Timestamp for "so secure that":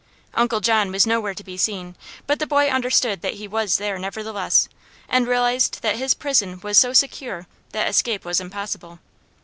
6.79-7.87